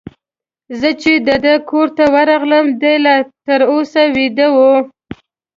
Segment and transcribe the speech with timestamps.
[0.79, 3.15] زه چي د ده کور ته ورغلم، دی لا
[3.45, 4.73] تر اوسه بیده وو.